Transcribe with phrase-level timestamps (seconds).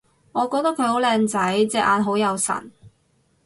[0.31, 1.65] 我覺得佢好靚仔！
[1.65, 2.71] 隻眼好有神